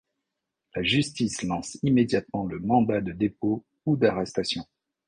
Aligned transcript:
La 0.75 0.81
justice 0.81 1.43
lance 1.43 1.77
immédiatement 1.83 2.47
le 2.47 2.57
mandat 2.59 3.01
de 3.01 3.11
dépôt 3.11 3.63
ou 3.85 3.97
d’arrestation. 3.97 4.65